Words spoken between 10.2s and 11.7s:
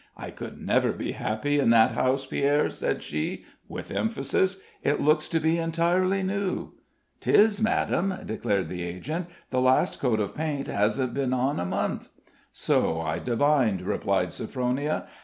paint hasn't been on a